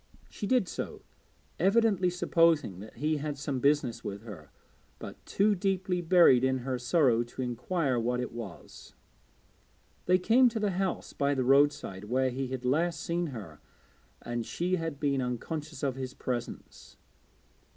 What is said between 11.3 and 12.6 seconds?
the roadside where he